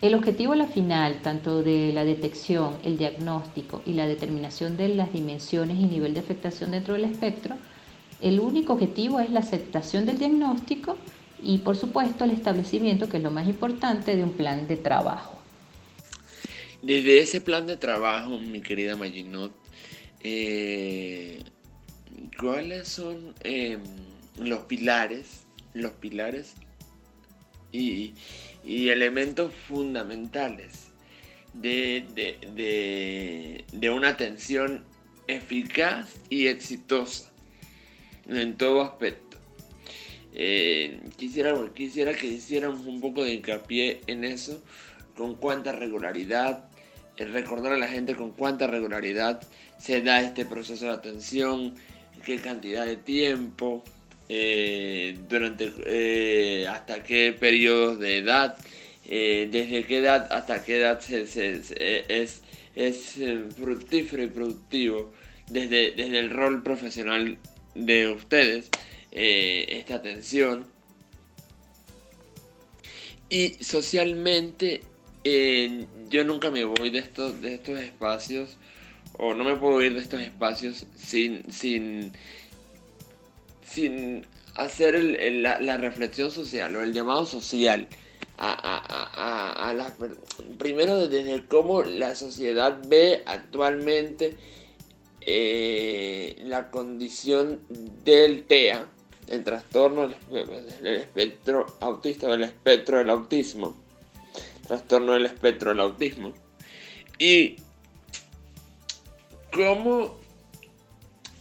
[0.00, 4.88] El objetivo a la final, tanto de la detección, el diagnóstico y la determinación de
[4.88, 7.56] las dimensiones y nivel de afectación dentro del espectro,
[8.20, 10.96] el único objetivo es la aceptación del diagnóstico
[11.42, 15.38] y por supuesto el establecimiento, que es lo más importante, de un plan de trabajo.
[16.82, 19.52] Desde ese plan de trabajo, mi querida Maginot,
[20.20, 21.42] eh,
[22.38, 23.80] ¿cuáles son em,
[24.40, 26.54] los pilares, los pilares
[27.72, 28.14] y,
[28.64, 30.88] elementos fundamentales
[31.54, 32.04] de,
[33.72, 34.84] de, una atención
[35.26, 37.30] eficaz y exitosa
[38.26, 39.38] en todo aspecto?
[40.34, 44.62] Eh, quisiera, quisiera que hiciéramos un poco de hincapié en eso,
[45.16, 46.68] con cuánta regularidad,
[47.16, 49.40] recordar a la gente con cuánta regularidad
[49.78, 51.74] se da este proceso de atención,
[52.24, 53.82] qué cantidad de tiempo,
[54.30, 58.58] eh, durante eh, hasta qué periodos de edad,
[59.06, 62.42] eh, desde qué edad hasta qué edad es,
[62.74, 63.14] es
[63.56, 65.12] fructífero y productivo
[65.48, 67.38] desde, desde el rol profesional
[67.74, 68.68] de ustedes
[69.10, 70.66] esta atención.
[73.30, 74.82] Y socialmente
[76.10, 78.58] yo nunca me voy de estos, de estos espacios,
[79.18, 82.12] o no me puedo ir de estos espacios sin, sin,
[83.70, 87.88] sin hacer la, reflexión social o el llamado social.
[88.40, 89.94] A, a,
[90.58, 94.36] primero desde cómo la sociedad ve actualmente
[95.22, 97.60] eh, la condición
[98.04, 98.86] del TEA,
[99.26, 103.74] el trastorno del espectro autista o el espectro del autismo
[104.68, 106.32] trastorno del espectro del autismo.
[107.18, 107.56] Y
[109.52, 110.16] cómo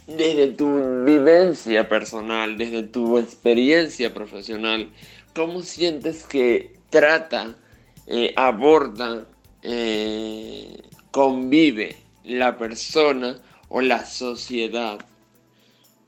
[0.07, 4.89] desde tu vivencia personal, desde tu experiencia profesional,
[5.35, 7.55] cómo sientes que trata,
[8.07, 9.27] eh, aborda,
[9.61, 13.39] eh, convive la persona
[13.69, 14.99] o la sociedad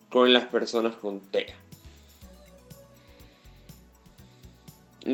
[0.10, 1.56] con las personas con TEA.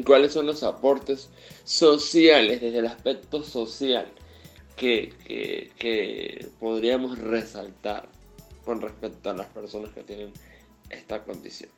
[0.03, 1.29] cuáles son los aportes
[1.63, 4.07] sociales, desde el aspecto social,
[4.75, 5.13] que,
[6.59, 8.09] podríamos resaltar
[8.65, 10.31] con respecto a las personas que tienen
[10.89, 11.69] esta condición.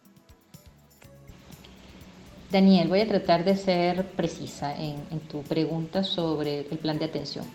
[2.52, 7.46] Daniel, voy a tratar de ser precisa en, tu pregunta sobre el plan de atención.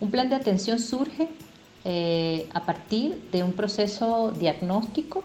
[0.00, 1.28] Un plan de atención surge
[1.84, 5.22] eh, a partir de un proceso diagnóstico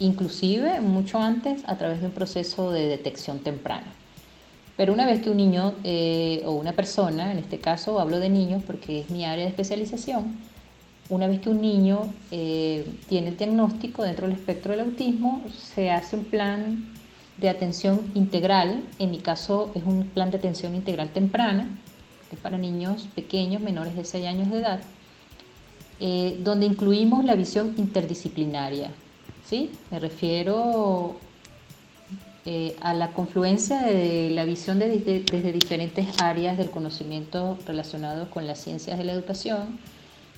[0.00, 3.86] inclusive mucho antes a través de un proceso de detección temprana.
[4.76, 8.30] Pero una vez que un niño eh, o una persona, en este caso hablo de
[8.30, 10.38] niños porque es mi área de especialización,
[11.10, 15.90] una vez que un niño eh, tiene el diagnóstico dentro del espectro del autismo, se
[15.90, 16.84] hace un plan
[17.36, 21.68] de atención integral, en mi caso es un plan de atención integral temprana,
[22.28, 24.80] que es para niños pequeños, menores de 6 años de edad,
[25.98, 28.92] eh, donde incluimos la visión interdisciplinaria,
[29.44, 29.70] ¿sí?
[29.90, 31.16] Me refiero
[32.46, 38.60] eh, a la confluencia de la visión desde diferentes áreas del conocimiento relacionados con las
[38.60, 39.78] ciencias de la educación,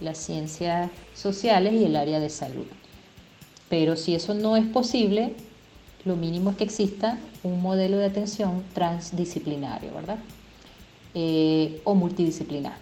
[0.02, 2.66] las ciencias sociales y el área de salud.
[3.68, 5.34] Pero si eso no es posible,
[6.04, 10.18] lo mínimo es que exista un modelo de atención transdisciplinario, ¿verdad?
[11.14, 12.76] Eh, o multidisciplinar.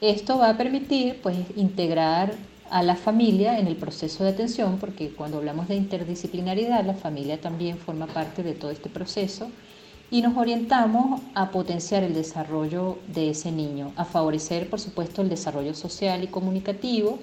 [0.00, 2.34] Esto va a permitir pues, integrar
[2.70, 7.40] a la familia en el proceso de atención, porque cuando hablamos de interdisciplinaridad, la familia
[7.40, 9.50] también forma parte de todo este proceso
[10.10, 15.28] y nos orientamos a potenciar el desarrollo de ese niño, a favorecer, por supuesto, el
[15.28, 17.18] desarrollo social y comunicativo,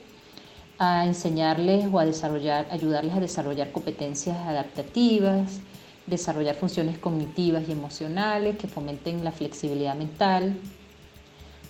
[0.77, 5.59] a enseñarles o a desarrollar, ayudarles a desarrollar competencias adaptativas,
[6.07, 10.57] desarrollar funciones cognitivas y emocionales que fomenten la flexibilidad mental,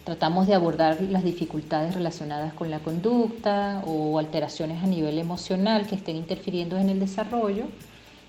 [0.04, 5.94] Tratamos de abordar las dificultades relacionadas con la conducta o alteraciones a nivel emocional que
[5.94, 7.66] estén interfiriendo en el desarrollo.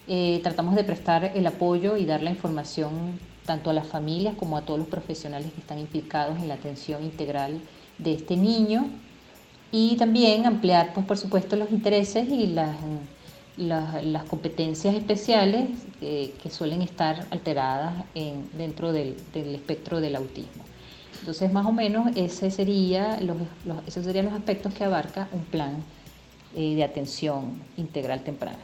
[0.09, 4.57] Eh, tratamos de prestar el apoyo y dar la información tanto a las familias como
[4.57, 7.61] a todos los profesionales que están implicados en la atención integral
[7.99, 8.87] de este niño
[9.71, 12.77] y también ampliar, pues, por supuesto, los intereses y las,
[13.57, 15.69] las, competencias especiales
[16.01, 20.65] que suelen estar alteradas en, dentro del espectro del autismo.
[21.23, 23.37] Entonces, más o menos, ese sería los,
[23.87, 25.77] esos serían los aspectos que abarca un plan
[26.57, 28.59] eh, de atención integral temprana.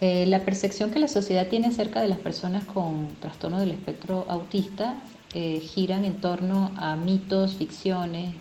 [0.00, 4.26] Eh, la percepción que la sociedad tiene acerca de las personas con trastorno del espectro
[4.28, 4.94] autista
[5.34, 8.32] eh, giran en torno a mitos, ficciones,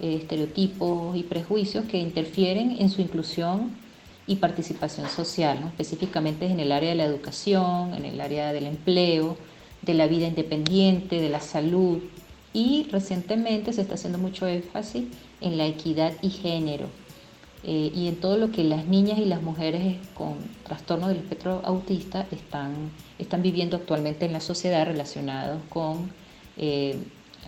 [0.00, 3.72] eh, estereotipos y prejuicios que interfieren en su inclusión
[4.28, 9.36] y participación social, específicamente en el área de la educación, en el área del empleo,
[9.82, 11.98] de la vida independiente, de la salud.
[12.52, 15.04] Y recientemente se está haciendo mucho énfasis
[15.40, 16.86] en la equidad y género
[17.68, 21.62] eh, y en todo lo que las niñas y las mujeres con trastorno del espectro
[21.64, 26.12] autista están, están viviendo actualmente en la sociedad relacionados con
[26.56, 26.96] eh,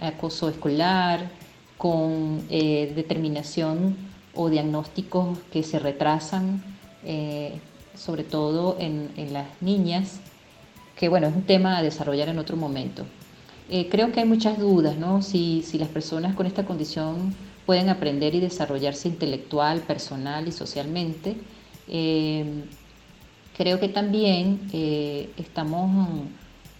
[0.00, 1.30] acoso escolar,
[1.76, 3.96] con eh, determinación
[4.34, 6.64] o diagnósticos que se retrasan,
[7.94, 10.20] sobre todo en, en las niñas,
[10.96, 13.04] que bueno, es un tema a desarrollar en otro momento.
[13.68, 15.22] creo que hay muchas dudas, ¿no?
[15.22, 17.34] Si, si las personas con esta condición
[17.68, 21.36] pueden aprender y desarrollarse intelectual, personal y socialmente.
[21.86, 22.64] Eh,
[23.58, 26.08] creo que también eh, estamos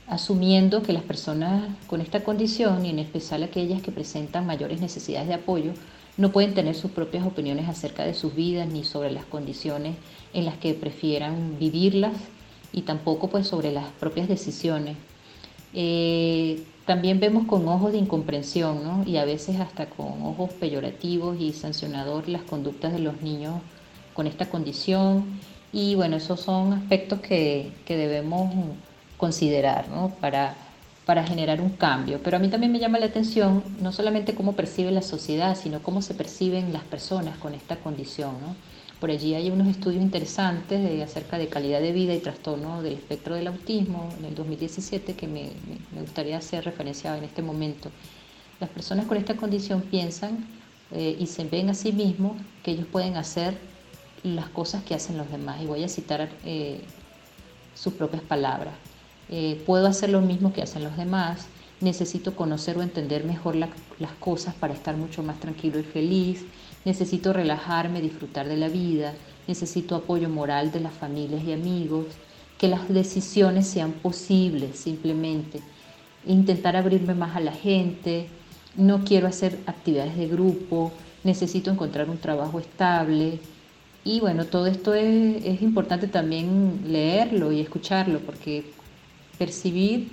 [0.07, 5.29] asumiendo que las personas con esta condición, y en especial aquellas que presentan mayores necesidades
[5.29, 5.73] de apoyo,
[6.17, 9.95] no pueden tener sus propias opiniones acerca de sus vidas ni sobre las condiciones
[10.33, 12.15] en las que prefieran vivirlas
[12.73, 14.97] y tampoco pues sobre las propias decisiones.
[15.75, 19.05] Eh, también vemos con ojos de incomprensión ¿no?
[19.05, 23.61] y a veces hasta con ojos peyorativos y sancionador las conductas de los niños
[24.15, 25.39] con esta condición.
[25.71, 28.51] Y bueno, esos son aspectos que, que debemos
[29.19, 30.15] considerar ¿no?
[30.19, 30.55] para,
[31.05, 32.21] para generar un cambio.
[32.25, 35.83] Pero a mí también me llama la atención no solamente cómo percibe la sociedad, sino
[35.83, 38.31] cómo se perciben las personas con esta condición.
[38.41, 38.57] ¿no?
[39.01, 43.37] Por allí hay unos estudios interesantes acerca de calidad de vida y trastorno del espectro
[43.37, 45.51] del autismo en el 2017 que me,
[46.01, 47.91] gustaría hacer referencia en este momento.
[48.59, 50.47] Las personas con esta condición piensan
[50.91, 52.33] eh, y se ven a sí mismos
[52.65, 53.57] que ellos pueden hacer
[54.25, 55.63] las cosas que hacen los demás.
[55.63, 56.81] Y voy a citar eh,
[57.77, 58.75] sus propias palabras.
[59.29, 61.47] Eh, puedo hacer lo mismo que hacen los demás,
[61.81, 63.71] necesito conocer o entender mejor las
[64.19, 66.45] cosas para estar mucho más tranquilo y feliz,
[66.85, 69.15] necesito relajarme, disfrutar de la vida,
[69.47, 72.07] necesito apoyo moral de las familias y amigos,
[72.59, 75.61] que las decisiones sean posibles simplemente,
[76.27, 78.27] intentar abrirme más a la gente,
[78.77, 80.93] no quiero hacer actividades de grupo,
[81.25, 83.41] necesito encontrar un trabajo estable.
[84.05, 88.71] Y bueno, todo esto es, es importante también leerlo y escucharlo, porque
[89.39, 90.09] percibir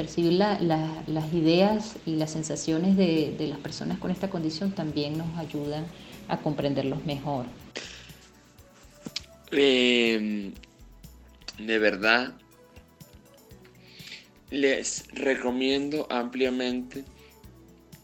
[0.00, 5.84] percibir las ideas y las sensaciones de, las personas con esta condición también nos ayudan
[6.26, 7.44] a comprenderlos mejor.
[9.52, 10.54] Em,
[11.58, 12.32] de verdad,
[14.50, 17.04] les recomiendo ampliamente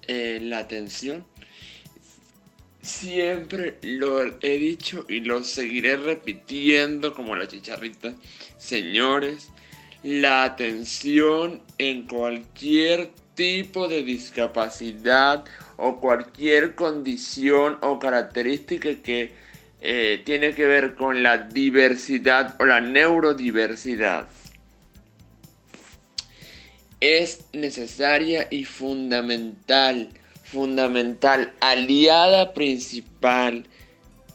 [0.07, 1.25] eh, la atención.
[2.83, 8.15] Siempre lo he dicho y lo seguiré repitiendo como la chicharrita.
[8.59, 9.49] Señores,
[10.07, 15.45] la atención en cualquier tipo de discapacidad
[15.77, 19.33] o cualquier condición o característica que
[19.81, 24.29] eh, tiene que ver con la diversidad o la neurodiversidad.
[27.01, 30.11] Es necesaria y fundamental,
[30.45, 33.67] fundamental, aliada principal,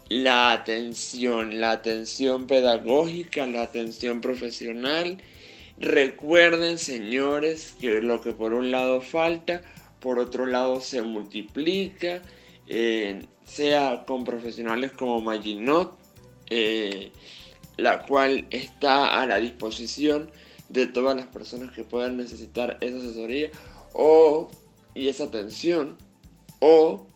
[0.09, 5.17] la atención, la atención pedagógica, la atención profesional
[5.81, 9.63] Recuerden, señores, que lo que por un lado falta,
[9.99, 12.21] por otro lado se multiplica,
[12.67, 15.97] eh, sea con profesionales como Maginot,
[16.51, 17.11] eh,
[17.77, 20.29] la cual está a la disposición
[20.69, 23.49] de todas las personas que puedan necesitar esa asesoría
[23.93, 24.51] o
[24.93, 25.97] y esa atención
[26.59, 27.07] o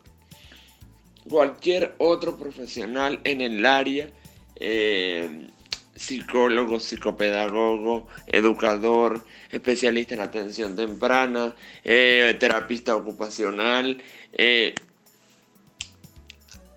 [1.30, 4.10] cualquier otro profesional en el área
[4.56, 5.50] eh,
[5.96, 14.02] psicólogo, psicopedagogo, educador, especialista en atención temprana, eh, terapista ocupacional.
[14.34, 14.76] Eh,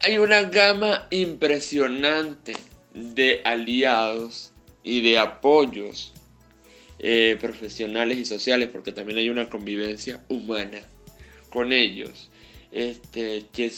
[0.01, 2.55] hay una gama impresionante
[2.95, 4.53] de aliados
[4.85, 6.15] y de apoyos
[7.01, 10.81] eh, profesionales y sociales, porque también hay una convivencia humana
[11.51, 12.31] con ellos,
[12.71, 13.73] este, que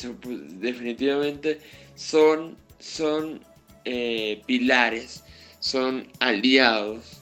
[0.59, 1.61] definitivamente
[1.95, 3.41] son, son
[4.47, 5.25] pilares
[5.61, 7.21] son aliados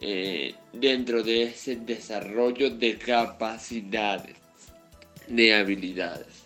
[0.00, 4.36] eh, dentro de ese desarrollo de capacidades,
[5.28, 6.44] de habilidades.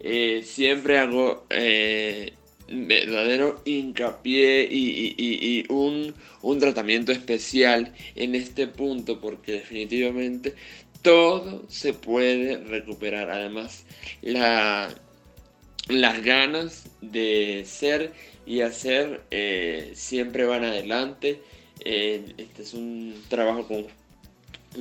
[0.00, 2.32] Eh, siempre hago eh,
[2.68, 6.14] verdadero hincapié y, un,
[6.60, 10.54] tratamiento especial en este punto porque definitivamente
[11.02, 13.30] todo se puede recuperar.
[13.30, 13.84] Además,
[14.22, 14.94] la,
[15.88, 18.12] las ganas de ser
[18.46, 21.40] y hacer eh, siempre van adelante.
[21.84, 23.86] Eh, este es un trabajo con,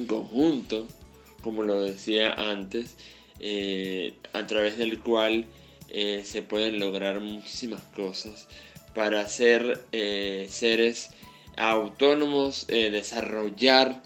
[0.06, 0.88] conjunto,
[1.42, 2.96] como lo decía antes.
[3.40, 5.46] eh, a través del cual
[6.24, 8.48] se pueden lograr muchísimas cosas
[8.96, 9.80] para ser
[10.50, 11.10] seres
[11.56, 14.02] autónomos, desarrollar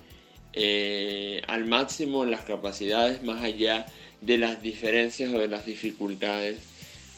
[1.48, 3.86] al máximo las capacidades más allá
[4.22, 6.60] de las diferencias o de las dificultades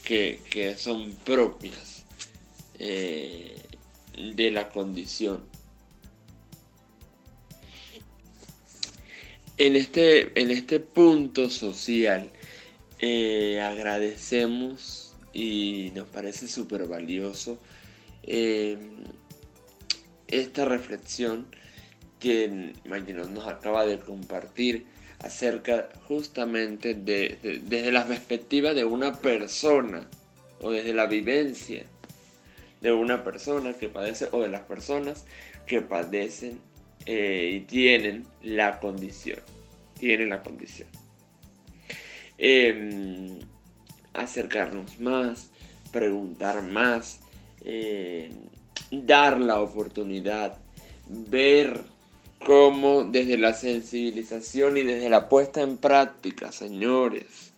[0.03, 1.98] que son propias
[2.79, 5.43] de la condición.
[9.57, 12.31] En este, en este punto social
[12.99, 17.59] eh, agradecemos y nos parece súper valioso
[18.23, 18.77] eh,
[20.27, 21.47] esta reflexión
[22.19, 24.85] que Maginot nos acaba de compartir
[25.19, 30.07] acerca justamente de, desde la perspectiva de una persona
[30.61, 31.85] o desde la vivencia
[32.81, 35.25] de una persona que padece o de las personas
[35.65, 36.59] que padecen
[37.05, 39.39] eh, y tienen la condición.
[39.99, 40.87] Tienen la condición.
[42.37, 43.39] Em,
[44.13, 45.51] acercarnos más,
[45.91, 47.19] preguntar más,
[47.65, 48.31] em,
[48.91, 50.57] dar la oportunidad,
[51.07, 51.81] ver
[52.45, 57.48] cómo desde la sensibilización y desde la puesta en práctica, señores,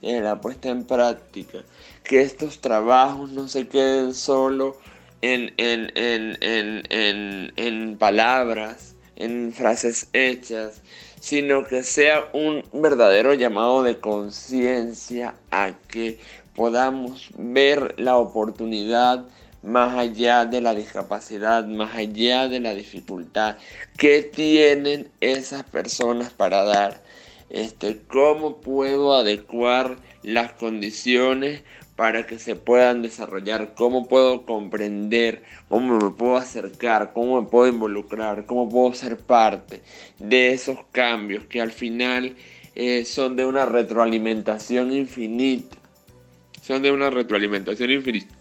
[0.00, 1.58] desde la puesta en práctica,
[2.04, 4.76] que estos trabajos no se queden solo
[5.22, 5.52] en,
[7.56, 10.82] en, palabras, en frases hechas,
[11.20, 16.20] sino que sea un verdadero llamado de conciencia a que
[16.54, 19.24] podamos ver la oportunidad
[19.62, 23.56] más allá de la discapacidad, más allá de la dificultad
[23.96, 27.07] que tienen esas personas para dar.
[27.50, 31.62] Este, cómo puedo adecuar las condiciones
[31.96, 37.66] para que se puedan desarrollar, cómo puedo comprender, cómo me puedo acercar, cómo me puedo
[37.66, 39.82] involucrar, cómo puedo ser parte
[40.20, 42.36] de esos cambios que al final
[42.76, 45.76] eh, son de una retroalimentación infinita.
[46.62, 48.32] Son de una retroalimentación infinita.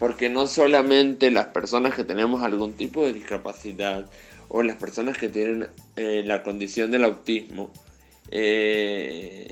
[0.00, 4.06] Porque no solamente las personas que tenemos algún tipo de discapacidad
[4.56, 7.72] o las personas que tienen eh, la condición del autismo
[8.30, 9.48] eh,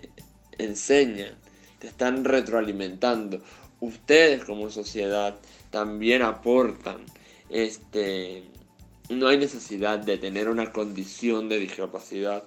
[0.58, 1.34] enseñan
[1.80, 3.42] te están retroalimentando.
[3.80, 5.34] Ustedes como sociedad
[5.72, 6.98] también aportan.
[7.50, 8.44] Este,
[9.08, 12.44] no hay necesidad de tener una condición de discapacidad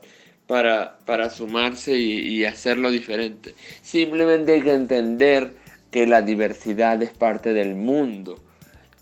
[0.48, 3.54] para, para sumarse y, y hacerlo diferente.
[3.82, 5.58] Simplemente hay que entender
[5.92, 8.45] que la diversidad es parte del mundo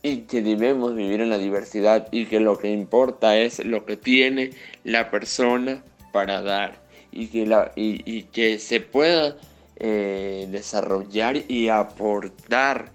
[0.04, 3.96] y que debemos vivir en la diversidad y que lo que importa es lo que
[3.96, 4.52] tiene
[4.84, 5.82] la persona
[6.12, 9.38] para dar y que, se pueda
[9.78, 12.92] eh, desarrollar y aportar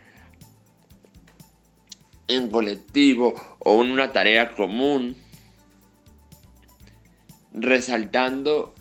[2.27, 5.17] en colectivo o en una tarea común,
[7.53, 8.75] resaltando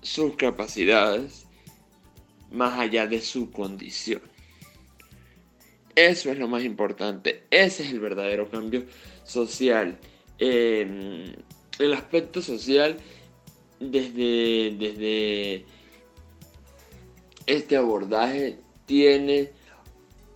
[0.00, 1.46] sus capacidades
[2.50, 4.31] más allá de su condición.
[5.94, 8.84] Eso es lo más importante, ese es el verdadero cambio
[9.24, 9.98] social.
[10.38, 11.36] el
[11.94, 12.96] aspecto social
[13.78, 15.64] desde, desde
[17.46, 19.50] este abordaje tiene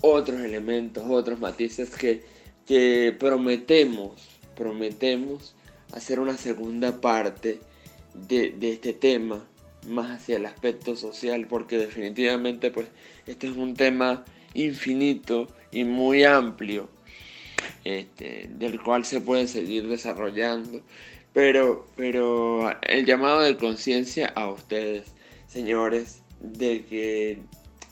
[0.02, 2.22] otros elementos, otros matices que,
[2.66, 5.54] que prometemos, prometemos
[5.92, 7.60] hacer una segunda parte
[8.14, 9.46] de, este tema
[9.86, 12.88] más hacia el aspecto social porque definitivamente pues
[13.26, 14.24] este es un tema
[14.56, 16.88] infinito y muy amplio
[17.84, 20.80] este, del cual se puede seguir desarrollando.
[21.32, 25.04] Pero, pero el llamado de conciencia a ustedes
[25.46, 27.38] señores de que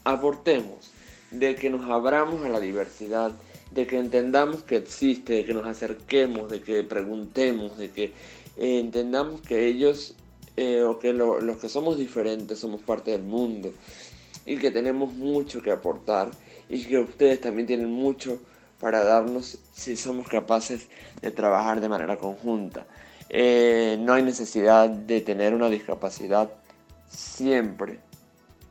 [0.05, 0.93] aportemos,
[1.31, 3.33] de que nos abramos a la diversidad,
[3.71, 8.05] de que entendamos que existe, de que nos acerquemos, de que preguntemos, de que
[8.57, 10.15] eh, entendamos que ellos
[10.57, 13.73] eh, o que los que somos diferentes somos parte del mundo
[14.47, 16.31] y que tenemos mucho que aportar
[16.69, 18.41] y que ustedes también tienen mucho
[18.81, 20.89] para darnos si somos capaces
[21.21, 22.87] de trabajar de manera conjunta.
[23.29, 26.51] Eh, no hay necesidad de tener una discapacidad
[27.09, 27.99] siempre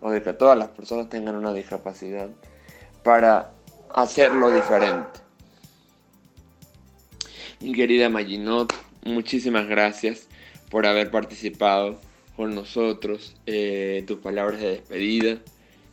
[0.02, 2.30] o de que todas las personas tengan una discapacidad
[3.04, 3.52] para
[3.94, 5.20] hacerlo diferente.
[7.60, 8.74] Mi querida Maginot,
[9.06, 10.28] muchísimas gracias
[10.70, 12.00] por haber participado
[12.36, 15.38] con nosotros, eh, tus palabras de despedida,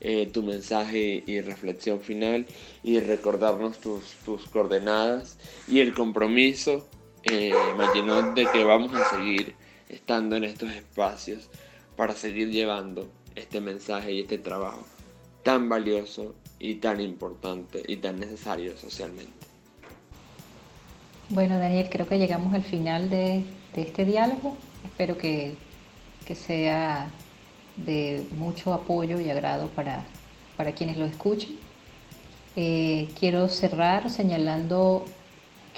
[0.01, 2.47] eh, tu mensaje y reflexión final
[2.83, 5.39] y recordarnos tus, tus coordenadas
[5.69, 6.89] y el compromiso,
[7.25, 7.53] eh,
[8.35, 9.55] de que vamos a seguir
[9.89, 11.51] estando en estos espacios
[11.97, 14.87] para seguir llevando este mensaje y este trabajo
[15.43, 19.33] tan valioso y tan importante y tan necesario socialmente.
[21.31, 23.45] Bueno, Daniel, creo que llegamos al final de,
[23.75, 24.57] este diálogo.
[24.85, 25.55] Espero que,
[26.35, 27.11] sea
[27.85, 30.05] de mucho apoyo y agrado para,
[30.57, 31.59] para quienes lo escuchen.
[32.57, 35.05] Eh, quiero cerrar señalando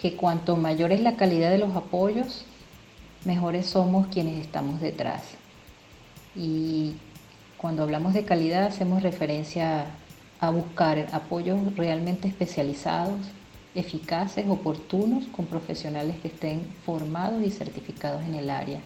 [0.01, 2.45] que cuanto mayor es la calidad de los apoyos,
[3.25, 5.23] mejores somos quienes estamos detrás.
[6.35, 6.95] Y
[7.59, 9.87] cuando hablamos de calidad hacemos referencia
[10.41, 13.21] a buscar apoyos realmente especializados,
[13.75, 18.81] eficaces, oportunos, con profesionales que estén formados y certificados en el área.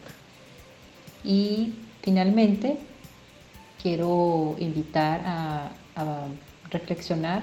[1.25, 2.79] Y finalmente,
[3.83, 5.71] quiero invitar a,
[6.69, 7.43] reflexionar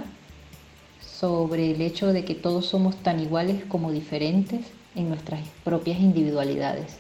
[0.99, 4.61] sobre el hecho de que todos somos tan iguales como diferentes
[4.95, 6.97] en nuestras propias individualidades,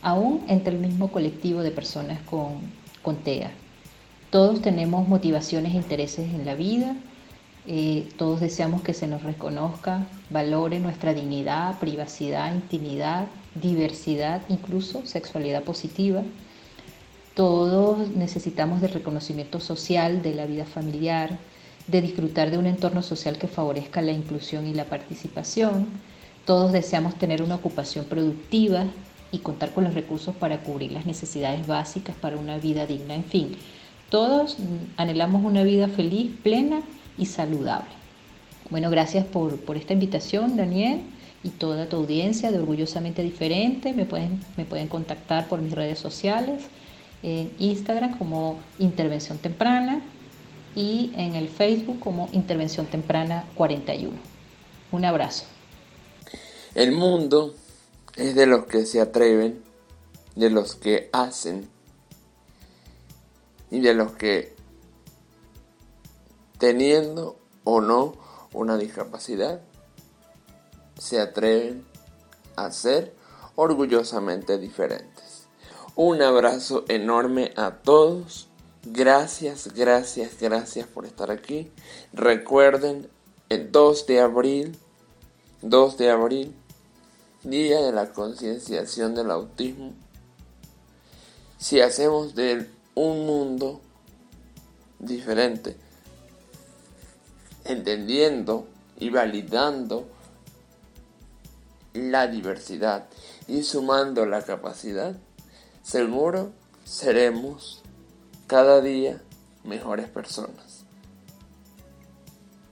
[0.00, 2.60] aún entre el mismo colectivo de personas con,
[3.02, 3.50] con TEA.
[4.30, 6.96] Todos tenemos motivaciones e intereses en la vida,
[7.66, 15.62] eh, todos deseamos que se nos reconozca, valore nuestra dignidad, privacidad, intimidad, diversidad, incluso sexualidad
[15.62, 16.22] positiva.
[17.34, 21.38] Todos necesitamos del reconocimiento social, de la vida familiar,
[21.88, 25.86] de disfrutar de un entorno social que favorezca la inclusión y la participación.
[26.44, 28.84] Todos deseamos tener una ocupación productiva
[29.32, 33.14] y contar con los recursos para cubrir las necesidades básicas para una vida digna.
[33.14, 33.56] En fin,
[34.10, 34.56] todos
[34.96, 36.82] anhelamos una vida feliz, plena
[37.18, 37.90] y saludable.
[38.70, 41.00] Bueno, gracias por, esta invitación, Daniel,
[41.42, 43.92] y toda tu audiencia de Orgullosamente Diferente.
[43.92, 46.62] Me pueden, me pueden contactar por mis redes sociales,
[47.24, 50.02] en Instagram como Intervención Temprana
[50.76, 54.12] y en el Facebook como Intervención Temprana 41.
[54.92, 55.46] Un abrazo.
[56.74, 57.54] El mundo
[58.16, 59.62] es de los que se atreven,
[60.36, 61.66] de los que hacen
[63.70, 64.54] y de los que
[66.58, 68.14] teniendo o no
[68.52, 69.60] una discapacidad,
[70.98, 71.84] se atreven
[72.56, 73.14] a ser
[73.56, 75.23] orgullosamente diferentes.
[75.96, 78.48] Un abrazo enorme a todos.
[78.82, 81.70] Gracias, gracias, gracias por estar aquí.
[82.12, 83.08] Recuerden,
[83.48, 84.76] el 2 de abril,
[85.62, 86.54] 2 de abril,
[87.44, 89.92] Día de la Concienciación del Autismo.
[91.58, 93.80] Si hacemos de un mundo
[94.98, 95.76] diferente,
[97.64, 98.66] entendiendo
[98.98, 100.08] y validando
[101.92, 103.06] la diversidad
[103.46, 105.14] y sumando la capacidad,
[105.84, 106.50] seguro
[106.84, 107.82] seremos
[108.48, 109.22] cada día
[109.62, 110.84] mejores personas.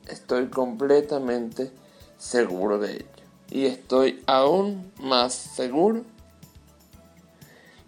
[0.09, 1.71] Estoy completamente
[2.19, 3.07] seguro de ello.
[3.51, 6.03] Y estoy aún más seguro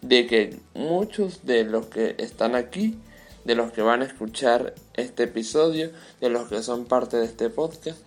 [0.02, 2.96] de que muchos de los que están aquí
[3.44, 7.50] de los que van a escuchar este episodio, de los que son parte de este
[7.50, 7.98] podcast,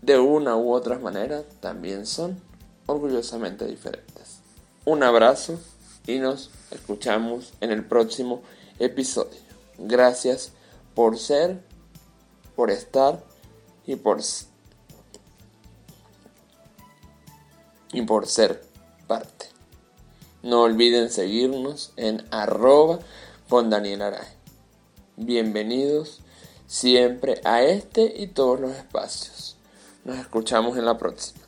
[0.00, 2.40] de una u otra manera también son
[2.86, 4.19] orgullosamente diferentes.
[4.90, 5.56] Un abrazo
[6.04, 8.42] y nos escuchamos en el próximo
[8.80, 9.38] episodio.
[9.78, 10.50] Gracias
[10.96, 11.62] por ser,
[12.56, 13.22] por estar
[13.86, 14.18] y por
[17.92, 18.64] y por ser
[19.06, 19.46] parte.
[20.42, 22.98] No olviden seguirnos en arroba
[23.48, 24.16] con Daniel.
[25.16, 26.18] Bienvenidos
[26.66, 29.56] siempre a este y todos los espacios.
[30.04, 31.39] Nos escuchamos en la próxima.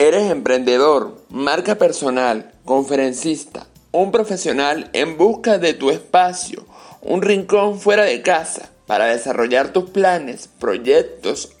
[0.00, 6.64] Eres emprendedor, marca personal, conferencista, un profesional en busca de tu espacio,
[7.02, 11.56] un rincón fuera de casa para desarrollar tus planes, proyectos,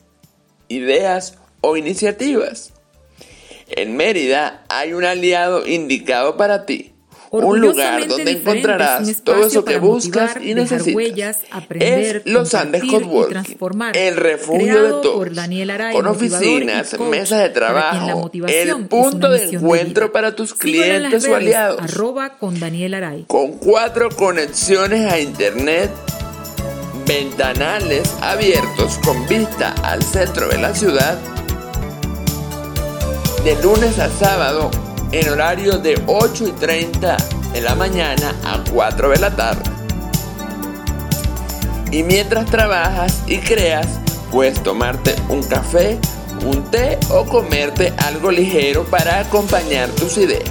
[0.68, 2.72] ideas o iniciativas.
[3.66, 6.94] En Mérida hay un aliado indicado para ti
[7.30, 10.94] un lugar donde encontrarás todo eso que buscas y necesitas.
[10.94, 13.56] Huellas, aprender, es Los Andes Coworking,
[13.94, 15.28] el refugio de todos,
[15.92, 21.80] con oficinas, mesas de trabajo, el punto de encuentro para tus clientes o aliados,
[22.38, 23.24] con, Daniel Aray.
[23.26, 25.90] con cuatro conexiones a internet,
[27.06, 31.18] ventanales abiertos con vista al centro de la ciudad,
[33.44, 34.70] de lunes a sábado
[35.12, 37.16] en horario de 8 y 30
[37.52, 39.70] de la mañana a 4 de la tarde.
[41.90, 43.86] Y mientras trabajas y creas,
[44.30, 45.98] puedes tomarte un café,
[46.44, 50.50] un té o comerte algo ligero para acompañar tus ideas.